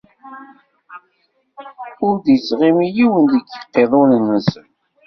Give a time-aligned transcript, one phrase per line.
[2.05, 4.67] Ur d-ittɣimi yiwen deg yiqiḍunen-nsen.